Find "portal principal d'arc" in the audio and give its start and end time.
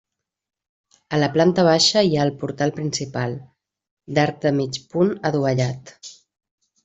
2.43-4.41